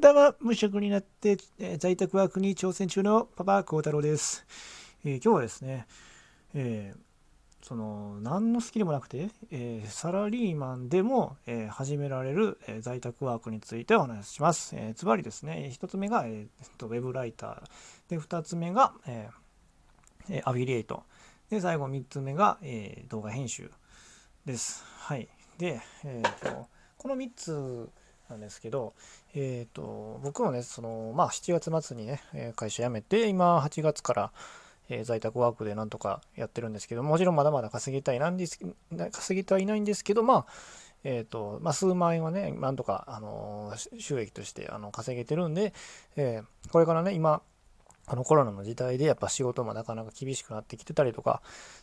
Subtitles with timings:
[0.00, 4.44] どうも、無職になって、えー、在宅ワークに挑戦中のパパ幸太郎です。
[5.04, 5.86] えー、今日はですね、
[6.52, 14.74] えー、その、何のスキルもなくて、えサラリーマンでも、え始められる、え在宅ワークについてお話しします。
[14.76, 18.10] えつまりですね、1つ目が、えー、とウェブライター。
[18.10, 19.30] で、2つ目が、え
[20.44, 21.04] アフィリエイト。
[21.50, 23.70] で、最後3つ目が、え動画編集
[24.44, 24.84] です。
[24.98, 25.28] はい。
[25.56, 26.68] で、えーと、
[26.98, 27.88] この3つ
[28.28, 28.94] なんですけど、
[29.34, 32.20] えーと、僕もねその、まあ、7月末にね
[32.56, 34.32] 会社辞めて今8月から、
[34.88, 38.58] え、在宅ワークでなんとかやってるんですけどもちろんまだまだ稼ぎたいなんです
[39.12, 40.46] 稼ぎたいないんですけどまあ
[41.04, 45.74] えーとまあ、数万円はね、なんとか、あの収益としてあの稼げてるんで、
[46.16, 47.42] えー、これからね、今、
[48.06, 51.42] あのコロナの時代でやっぱ仕事もなかなか厳しくなってきてたりとか、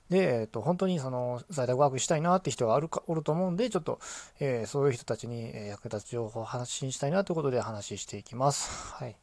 [0.10, 4.00] で、えっ、と、本当にその在宅ワークしたいなって人があるか、おると思うんで、ちょっと、
[4.40, 8.94] えー、そういう人たちに役立つ情報を発信したいなということで話していきます。
[8.94, 9.16] はい。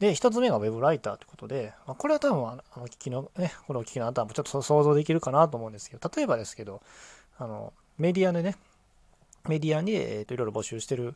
[0.00, 6.82] で、一つ目が Web ライターということで、まあ、これは多分、あの、聞きの、ね、これを聞きのあなたもちょっと想像できるかなと思うんですけど、例えばですけど、
[7.38, 8.56] あの、メディアでね、
[9.48, 11.14] メディアに、えっ、と、いろいろ募集してる、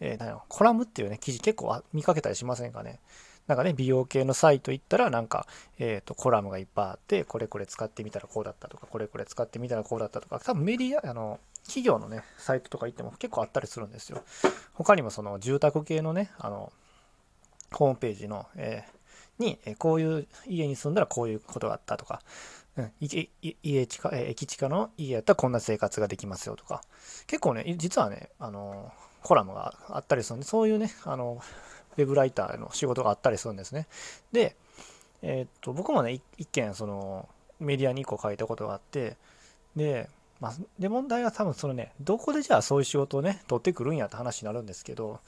[0.00, 3.00] えー、コラムっていうね、記事結構見かけたりしませんかね。
[3.46, 5.46] なんかね、美容系のサイト行ったら、なんか、
[5.78, 14.22] えっ、と、コラムがいっぱいあって、これこれ使ってみたらこうだったとか、これこれ使ってみたらこうだったとか、多分メディア、あの、企業のね、サイトとか行っても結構あったりするんですよ。
[14.72, 16.72] 他にもその住宅系のね、あの、
[17.72, 22.22] ホームページの、えー、に、えこういう家に住んだらこういうことがあったとか、
[22.76, 23.30] うん、家
[23.62, 26.82] 家地下、え駅地下の家やったらこんな生活ができますよとか、
[27.26, 31.40] 結構ね、実はね、あの、コラムがあったりするんで、そういうね、あの、
[31.96, 33.86] ウェブライターの仕事があったりするんですね。
[34.32, 34.56] で、
[35.22, 37.28] えー、っと、僕もね、一件、その、
[37.60, 39.16] メディアに1個書いたことがあって、
[39.76, 40.08] で、
[40.40, 45.20] まあ、で、問題は多分そのね、どこでじゃあそういう仕事をね、取ってくるんやって話になるんですけど、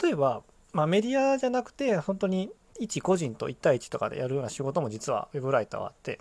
[0.00, 6.20] 例えば、まあ、メディアじゃなくて、本当に一個人と1対1とかでやるような仕事も実はウェブライターはあって、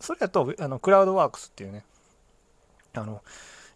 [0.00, 1.84] それだと、あの、クラウドワークスっていうね、
[2.94, 3.22] あの、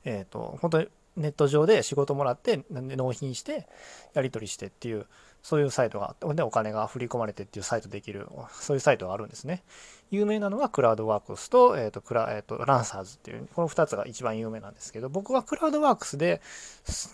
[0.05, 3.67] えっ、ー、と、本当にネット上で仕事もらって納品して
[4.15, 5.07] やり取りしてっていう
[5.43, 9.63] そういうサイトがあってでお金が振り込まれてっていうサイトできるそういうサイトがあるんですね。
[10.11, 16.41] 有名なのはクラウドワークスと,、えーとクラえーと、ランサーズっていうこの2つが一番有名なんですけど僕はクラウドワークスで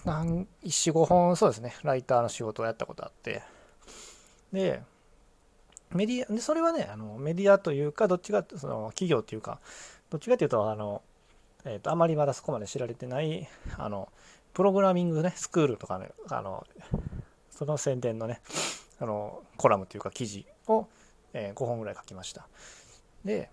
[0.05, 3.43] 45本そうですねライターの仕事をやったことあって。
[4.53, 4.83] で
[5.91, 9.59] メディアでそれはねあのメディアというかどっちかその企業というか
[10.11, 11.03] どっちかというとあの
[11.65, 14.09] えーと、あまりまだそこまで知られてないあの
[14.55, 16.67] プログラミングねスクールとかねあの
[17.51, 18.41] その宣伝のね
[19.01, 20.87] あのコラムというか記事を、
[21.33, 22.49] えー、5本ぐらい書きました。
[23.25, 23.51] で、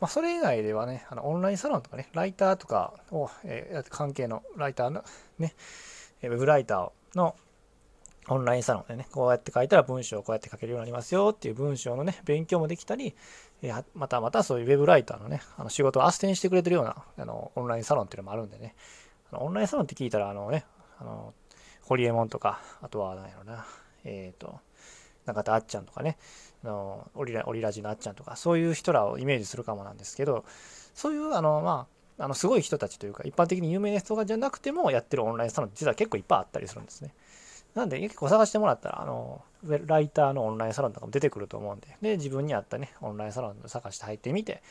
[0.00, 5.04] まあ、それ以外ではねあのオンラインサロンとかねライターとかを、えー、関係のライターの
[5.38, 5.54] ね
[6.22, 7.36] ウェブライターの
[8.28, 13.14] オンラインサロンでね、こうやって書いたら文章をこうやって書けるようになりますよっていう文章のね、勉強もできたり、
[13.94, 18.74] またまたそういうウェブライターのね、あの仕事を斡旋してくれてるようなあのオンラインサロンっていうのもあるんでね、
[19.30, 20.64] あのオンラインサロンって聞いたら、あのね、
[20.98, 21.34] あの、
[21.82, 23.66] ホリエモンとか、あとは何やろな、
[24.04, 24.60] えっ、ー、と、
[25.26, 26.16] 中田あっちゃんとかね、
[26.62, 30.44] あのオリラオリラジのあっちゃんとか、そういう人らをイメージするかもなんですけど、
[30.94, 31.86] そういう、あの、ま
[32.18, 37.12] あ、あのすごい人たちというか、一般的に有名な人がじゃなくてもやってるオンラインサロンって実は結構いっぱいあったりするんですね。
[37.74, 44.62] なんで結構探してもらったら、あの、ライターのオンラインサロンとかも出てくると思うんで、で、自分に合ったね、オンラインサロンを探して入ってみて、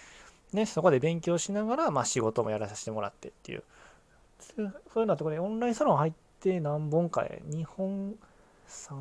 [0.54, 3.64] ね、そこで勉強しながら、まあ仕事もやらさせてもらってっていう、
[4.40, 8.16] そういうようなところでオンラインサロン入って何本かで、2本、
[8.68, 8.96] 3、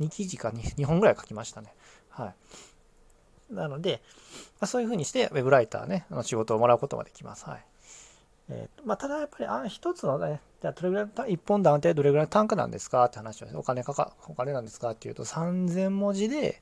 [0.00, 1.72] 2記事か 2, 2本ぐらい書きましたね。
[2.10, 2.32] は
[3.50, 3.54] い。
[3.54, 4.02] なので、
[4.60, 7.44] まあ、そういうふうにして、ウェブライターね、あの仕事をもらうことができます。
[7.44, 7.64] はい。
[8.50, 16.60] えーまあ、ただやっぱりあ一つのね、じゃあどれぐらい、一本断定どれぐらいの単価なんですかって話を、お金かか、お金なんですかっていうと3000文字で、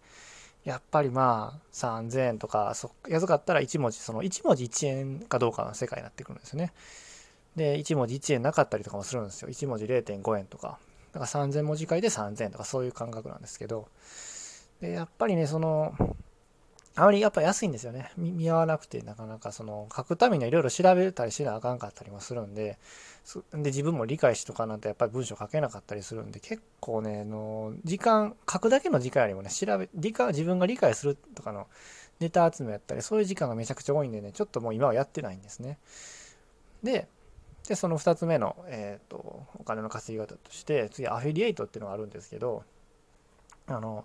[0.65, 6.73] やっぱりまあ3000円とか、そ安かったら1文字、その1文字1円かどうかの世界になってくるんですよね。
[7.57, 9.49] で、1文字1円なかったりとかもするんですよ。
[9.49, 10.79] 1文字0.5円とか。
[11.13, 13.89] だから3000文字書いて3000円とかそういう感覚なんですけど、
[14.81, 15.95] で、やっぱりね、その、
[16.95, 18.11] あまりやっぱ安いんですよね。
[18.19, 22.79] 見合わなくて、なかなかその書くためにはいろいろ調べたりしなあかんかったりもするんで、
[23.53, 31.67] で自分も理解しとかなんてやっぱり文章書けなかったりするんで、結構ね、の時間、書くだけの時間よりもね、調べ、理解、自分が理解するとかの
[32.21, 35.79] ネタ集めやったり、そういう時間がめちゃくちゃ多いんでね、ちょっともう今はやってないんですね。
[36.83, 37.09] で、
[37.69, 42.65] で、その2つ目の、えっ、ー、と、お金の稼ぎ方として、次アフィリエイトっていうのがあるんですけど、
[43.67, 44.05] あの、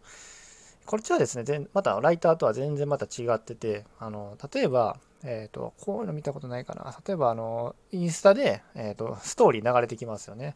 [0.87, 6.97] こっちはですね、またライターとは全然また違ってて、あの、例えば、えっ、ー、と、こういうの見たことないかな。
[7.05, 10.55] 例えば、あの、インスタで、えっ、ー、と、ストーリー流れてきますよね。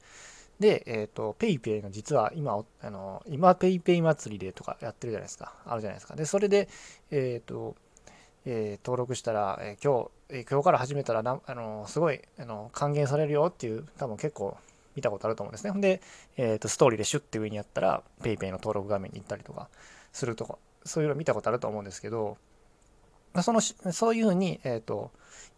[0.57, 5.53] で、えっ、ー、と、PayPay の実は今、あの、今 PayPay 祭りでとかやってるじゃないですか。
[5.65, 6.15] あるじゃないですか。
[6.15, 6.69] で、それで、
[7.09, 7.75] えっ、と、
[8.45, 14.55] え、登録したら、え、今日、え、今日から始めたらな、あのすごいあの還元されるよっていう、多分結構
[14.95, 15.71] 見たことあると思うんですね。
[15.71, 16.01] ほんで、
[16.37, 19.69] えーと、ストーリーでシュッて上にやったら PayPay の登録画面に行ったりとか
[20.11, 22.37] するとか、そういうの見たことあると思うんですけど、
[23.41, 25.11] そのそういうふうに、えっ、ー、と、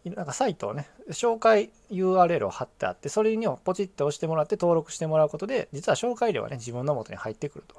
[0.04, 7.74] なんかサイトをね、紹介 URL を貼ってあって、それにポチッと押してもらって登録してもらうことで、実は紹介料はね、自分の元に入ってくると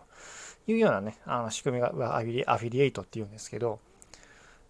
[0.67, 3.79] いうようなね、あの仕組みがアフィリエイトっていうんですけど、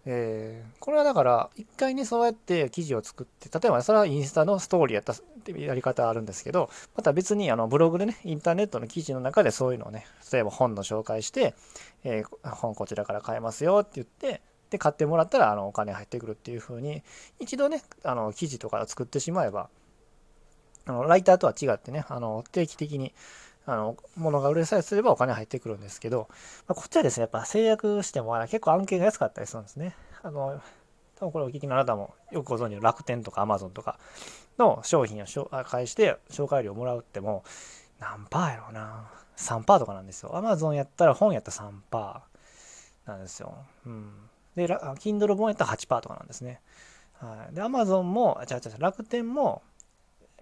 [0.08, 11.54] えー、これはだから一回ねそうやって記事を作って例えばそれはインスタのストーリーやったってやり方あるんですけどまた別にあのブログでねインターネットの記事の中でそういうのをね例えば本の紹介して、
[12.04, 17.02] えー、本こちらから買えますよって言ってで買ってもらったらあのお金入ってくるっていう風に
[17.40, 19.68] 一度ねあの記事とか作ってしまえば
[20.86, 23.12] あのライターとは違ってねあの定期的に
[23.66, 26.28] あの、物が売れさえすればお金入ってくるんですけど、
[26.66, 29.94] まあ、こっちはですね、やっぱ制約しても結構案件が安かったりするんですね。
[30.22, 30.60] あの、
[31.16, 33.98] 多分これお聞きのあなたもよくご存知の楽天とかアマゾンとか
[34.58, 35.26] の商品を
[35.64, 37.42] 介して紹介料をもらうっても
[37.98, 39.10] 何パーやろうな。
[39.36, 40.36] 3パーとかなんですよ。
[40.36, 43.54] アマゾンやったら本やったら3パーなんですよ。
[43.84, 44.12] うん。
[44.54, 46.60] で、Kindle 本やったら8パーとかなんですね。
[47.14, 47.54] はい。
[47.54, 49.62] で、アマゾンも、じゃあ、楽天も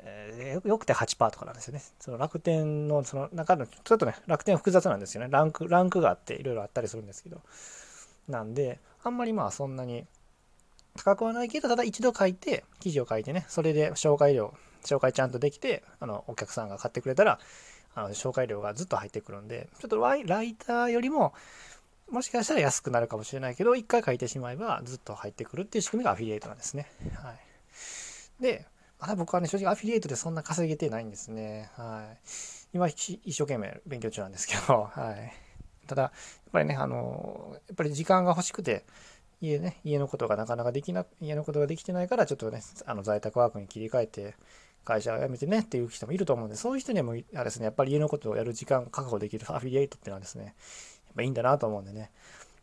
[0.07, 1.83] えー、よくて8%とかなんですよね。
[1.99, 5.29] その楽天のその中の、ちょっとね、楽天複雑なんですよね。
[5.31, 7.41] ランク、ランクがあっていろいろあったりするんですけど。
[8.29, 10.07] なんで、あんまりまあそんなに
[10.97, 14.55] 高くはないけど、ただ一度書いて、記事を書いてね、それで紹介料、
[14.85, 17.39] 紹介ちゃんとできて、あの、お客さんが買ってくれたら、
[17.97, 20.25] あの紹介料がずっと入ってくるんで、ちょっとライ
[20.55, 21.35] ターよりも、
[22.11, 26.91] もしかしたら安くなるかもしれないけど、一回書いてしまえばずっと入ってくるっていう仕組みがアフィリエイトなんですね。
[27.15, 28.43] はい。
[28.43, 28.67] で、
[29.01, 31.71] まだ僕はね、正直アフィリエイトでそんな稼げてないんですね。
[31.77, 32.19] はい。
[32.73, 35.33] 今、一生懸命勉強中なんですけど、 はい。
[35.87, 36.13] ただ、やっ
[36.53, 38.85] ぱりね、あの、やっぱり時間が欲しくて、
[39.41, 44.35] 家ね、家のことがなかなかできな、家のことができてないから、ちょっとね、あの在宅ワークに切り替えて、
[44.85, 50.55] 会社を辞めてねっていう人もいると思うんで、そういう人にもあれですね、やっぱり家のことをやる時間確保できる アフィリエイトっていうのはですね、やっ
[51.17, 52.11] ぱいいんだなと思うんでね。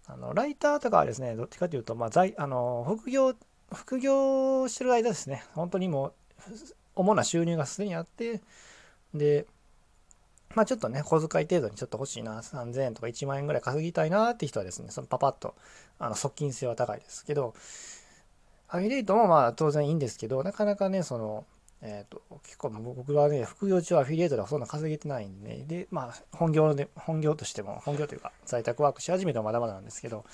[0.07, 3.34] あのライターとかはですね、どっちかというと、まあ、在あの副業、
[3.74, 6.13] 副業してる間ですね、本当にもう
[6.95, 8.41] 主な収入がすでにあって、
[9.13, 9.45] で、
[10.55, 15.55] まあちょっとね、小遣い程度にちょっと欲しいな、3000円とか1万円ぐらい稼ぎたいなって人はですね、そのパパッと、
[15.99, 17.53] あの、側近性は高いですけど、
[18.67, 21.45] アフィリエイトもまあ当然いいんですけど、なかなかね、その、
[21.81, 30.25] えっ、ー、と、結構僕はね、副業中はアフィリエイトではそんな稼げてないんで、で、まあ本業で、本業としても、本業というか在宅ワークし始めてもまだまだなんですけど、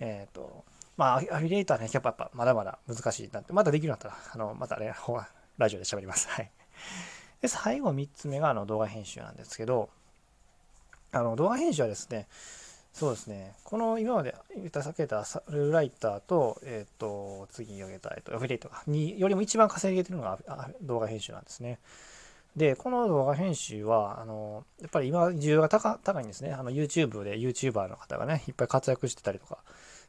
[0.00, 0.64] えっ、ー、と、
[0.96, 4.92] まあアフィリエイトはね、やっぱやっぱまだまだ難しいなって、まだできるんだったら、あの、またね、
[5.58, 6.28] ラジオで喋ります。
[6.28, 6.50] はい。
[7.42, 9.90] で、最後3つ目があの動画編集なんですけど、
[11.12, 12.28] あの動画編集はですね、
[12.92, 20.38] そうですね、この今まで言った避けたサルライターと、えっ、ー、と、次に挙げた、えっ、と、アフィリエイトによりも一番稼げてるのが
[20.82, 21.78] 動画編集なんですね。
[22.56, 26.52] で、この動画編集は、あの、やっぱり今、需要が高高いんですね。
[26.52, 29.58] あの、YouTube で YouTuber の方がね、いっぱい活躍してたりとか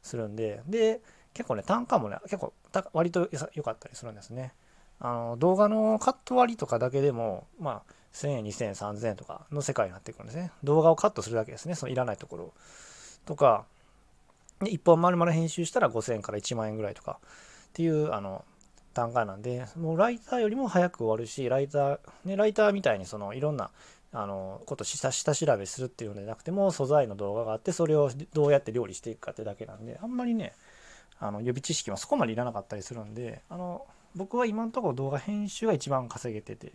[0.02, 1.02] するんで、で、
[1.34, 2.54] 結構ね、単価もね、結構
[2.94, 4.54] 割と良かったりするんですね。
[5.00, 10.52] あの動画のカット割りとかだけでも、まあ、1000円、2000円、3000円とかの世界になってくるんですね。
[10.64, 11.76] 動画をカットするだけですね。
[11.76, 12.54] そのいらないところ
[13.26, 13.66] とか、
[14.62, 18.44] 1本丸々編集したら5000円から1万円ぐらいとかっていうあの
[18.94, 23.72] 単価なんで、もうライターよりも早く終わるし、ライター、ね、ライターみたいにそのいろんな
[24.12, 30.54] あのこと下下調べするっていうのでなくても素材の動画があってそれをどうやって料理していくかってだけなんであんまりね
[31.20, 33.86] あの予備知識はそこまでいらなかったりするんであの
[34.16, 36.74] 僕は今のところ動画編集が一番稼げてて、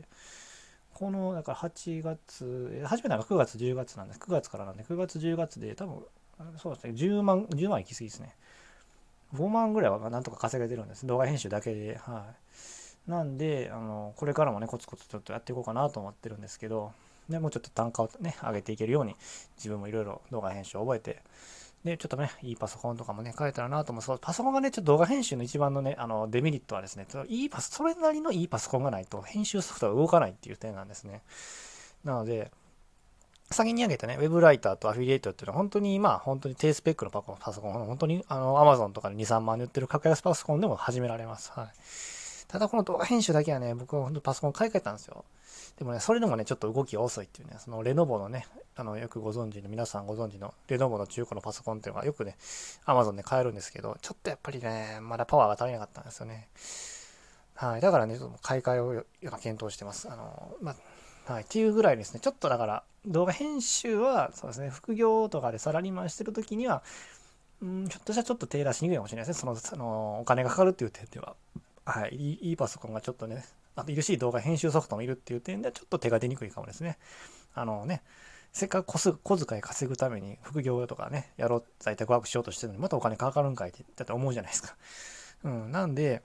[0.95, 4.21] この、だから8月、初めてのが9月、10月なんです。
[4.21, 6.05] 9月からなんで、9月、10月で多分、
[6.59, 8.35] そうですね、10万、10万いきすぎですね。
[9.35, 11.07] 5万ぐらいはなんとか稼げてるんです。
[11.07, 11.97] 動画編集だけで。
[11.97, 12.27] は
[13.07, 13.11] い。
[13.11, 16.93] なんで、あの、これからもね、コツコツちょっとやっていこうかなと思ってるんですけど、
[17.29, 19.17] でもうちょっと単価をね、上げていけるように、
[19.57, 21.23] 自分もいろいろ動画編集を覚えて、
[21.85, 24.03] で、ちょっとね、いいパソコンとかもね、変えたらなと思う。
[24.03, 31.23] そう、パソコンがね、ちょっと動画編集の一番のね、あの、デメリットはですね、いいパソ、それなりのいいパソコンがないと、編集ソフトが動かないっていう点なんですね。
[32.03, 32.51] なので、
[33.51, 41.53] 先に挙げたね、ウェブライターとアフィリエイトっていうのは本当にまあ本当に低スペックのパソコン、本当にあの Amazon とかで2、3万で売ってる格安パソコンでも始められます。
[41.53, 41.67] はい。
[42.55, 45.25] ただこの動画編集だけはね、僕は本当パソコン買い替えたんですよ。
[45.77, 48.47] でもね、それでもね、ちょっと動きが遅いっていうね、そのレノボのね、
[48.77, 52.37] あの、よくご存知の、皆さんご存知の、レノボの中古のパソコンっていうのがよくね、
[52.87, 56.47] Amazon で買えるんですけど、ちょっとやっぱりね、まだパワーが足りなかったんですよね。
[57.57, 57.81] はい。
[57.81, 60.09] だからね、ちょっと買い替えを今検討してます。
[60.09, 60.77] あの、ま、
[61.25, 66.85] はい、っていうぐらいですね、ちょっとだから動画編集はそうですね、副業とかでサラリーマンしてる時には、
[67.63, 69.41] うん、ひょっとしたらちょっと手出しにくいかもしれないですね。
[69.41, 71.35] その、そのお金がかかるっていう点では。
[71.85, 72.17] はい。
[72.17, 73.45] いいパソコンがちょっとね、
[73.77, 76.99] あといるし動画編集ソフトもいるっていう点ではちょっと手が出にくいかもですね。
[77.55, 78.03] あのね、
[78.53, 84.77] せっかく小遣い稼ぐために副業とかね、やろう、在宅ワークしようとしてるのにまたお金かかるんかいって、だって思うじゃないですか。
[85.45, 86.23] うん、なんで、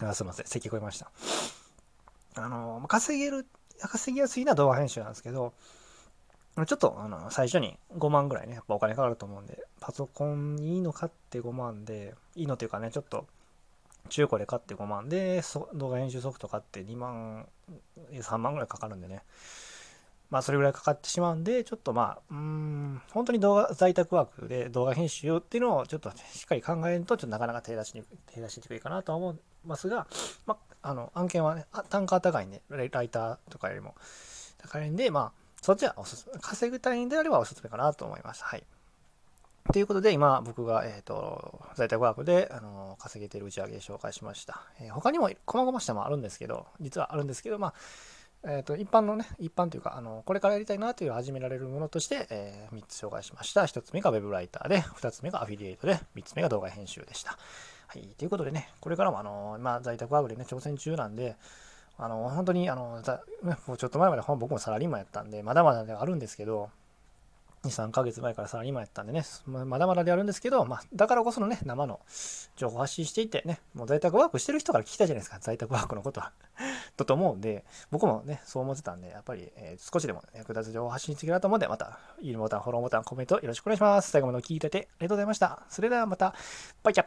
[0.00, 1.10] あすいません、咳こえました。
[2.34, 3.46] あの、稼げる、
[3.80, 5.54] 稼ぎやすいな動画編集なんですけど、
[6.64, 13.26] ちょっとあの最初に5万ぐらいね、やっぱお金かかると思うんで、パソコンいいの買って5万で、いいのっていうかね、ちょっと
[14.08, 15.42] 中古で買って5万で、
[15.74, 17.46] 動画編集ソフト買って2万、
[18.10, 19.22] 3万ぐらいかかるんでね。
[20.28, 30.06] まあそれぐらいかかってしまうんで、ちょっとまあ、うん、本当に動画、在宅ワークで動画編集っていうのをちょっとしっかり考えると、ちょっとなかなか手出しに、手出しにくいかなとは思いますが、
[30.46, 33.94] まあ、あの、案件はね、単価高いんで、ライターとかよりも
[34.58, 36.38] 高いんで、まあ、そっちはおすすめ。
[36.40, 38.44] 稼ぐ単位であればおすすめかなと思います。
[38.44, 38.64] はい。
[39.72, 44.62] ということで、今僕が、えっ、ー、と、在宅ワークで、あの、稼げている打ち上げ紹介しました。
[44.80, 47.74] えー、他にも、細々したもあるんですけど、実はあるんですけど、まあ、
[48.44, 53.62] えーと、一般のね、一般というか、あのこれからやりたいなという始められるものとして、えー、3つ紹介しました。
[53.62, 57.36] 1つ目が Web ライターで、2つ目がアフィリエイトで、3つ目が動画編集でした。
[57.88, 61.36] はい、ということでね、これからもあの、まあ、在宅ワークでね、挑戦中なんで、
[61.98, 63.02] あの本当にあの、
[63.66, 66.70] もうちょっと前まで僕もサラリーマンやったんで、まだまだではあるんですけど、
[67.66, 72.00] 2、3ヶ月前からサラリーマンやったんでね、まだまだであるんですけど、まあ、だからこそのね、生の
[72.56, 76.32] 情報発信していてね、もう在宅ワークしてる人から聞きたいじゃないですか、在宅ワークのことは。
[76.96, 84.10] だ と思うんで、僕もね、そう思ってたんで、やっぱり、えー、少しでも役立つ情報発信していけたと思うんで、また、いいねボタン、フォローボタン、コメントよろしくお願いします。
[84.10, 85.62] 最後まで聞いててありがとうございました。
[85.68, 86.34] それではまた、
[86.82, 87.06] バイチャ